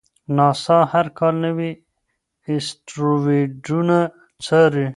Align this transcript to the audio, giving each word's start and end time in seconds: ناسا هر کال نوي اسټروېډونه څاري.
ناسا 0.37 0.79
هر 0.93 1.07
کال 1.17 1.35
نوي 1.45 1.71
اسټروېډونه 2.55 3.97
څاري. 4.45 4.85